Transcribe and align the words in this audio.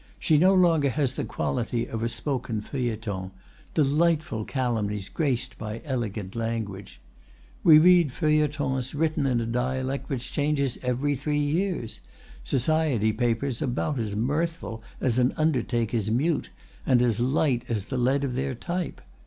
"She 0.17 0.39
no 0.39 0.55
longer 0.55 0.89
has 0.89 1.15
the 1.15 1.23
quality 1.23 1.85
of 1.85 2.01
a 2.01 2.09
spoken 2.09 2.59
feuilleton—delightful 2.59 4.45
calumnies 4.45 5.09
graced 5.09 5.59
by 5.59 5.83
elegant 5.85 6.35
language. 6.35 6.99
We 7.63 7.77
read 7.77 8.11
feuilletons 8.11 8.95
written 8.95 9.27
in 9.27 9.39
a 9.39 9.45
dialect 9.45 10.09
which 10.09 10.31
changes 10.31 10.79
every 10.81 11.15
three 11.15 11.37
years, 11.37 11.99
society 12.43 13.13
papers 13.13 13.61
about 13.61 13.99
as 13.99 14.15
mirthful 14.15 14.81
as 14.99 15.19
an 15.19 15.35
undertaker's 15.37 16.09
mute, 16.09 16.49
and 16.83 16.99
as 17.03 17.19
light 17.19 17.61
as 17.69 17.83
the 17.85 17.97
lead 17.99 18.23
of 18.23 18.33
their 18.33 18.55
type. 18.55 19.01